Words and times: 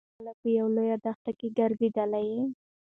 ایا 0.03 0.05
ته 0.05 0.15
کله 0.19 0.31
په 0.41 0.47
یوه 0.57 0.71
لویه 0.75 0.97
دښته 1.05 1.31
کې 1.39 1.47
ګرځېدلی 1.57 2.25
یې؟ 2.31 2.41